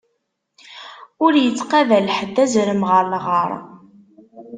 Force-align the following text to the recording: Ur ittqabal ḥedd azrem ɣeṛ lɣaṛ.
Ur 1.23 1.33
ittqabal 1.37 2.07
ḥedd 2.17 2.35
azrem 2.43 2.81
ɣeṛ 2.89 3.03
lɣaṛ. 3.13 3.49